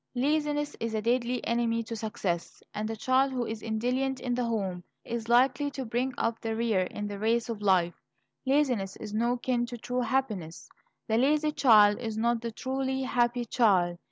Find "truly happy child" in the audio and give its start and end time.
12.51-13.99